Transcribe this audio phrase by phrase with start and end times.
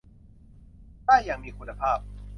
[1.05, 1.99] ได้อย่างมีคุณภาพ